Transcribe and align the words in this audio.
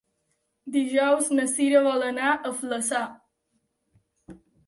Dijous 0.75 1.27
na 1.39 1.45
Sira 1.51 1.83
vol 1.89 2.07
anar 2.07 2.31
a 2.35 2.53
Flaçà. 2.61 3.03